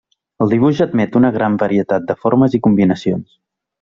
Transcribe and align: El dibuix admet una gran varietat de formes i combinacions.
El 0.45 0.49
dibuix 0.53 0.79
admet 0.85 1.19
una 1.19 1.31
gran 1.37 1.59
varietat 1.65 2.07
de 2.09 2.17
formes 2.23 2.57
i 2.61 2.65
combinacions. 2.69 3.29